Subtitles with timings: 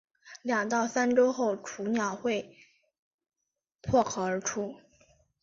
[0.41, 2.57] 两到三周后雏鸟就会
[3.83, 4.77] 破壳而出。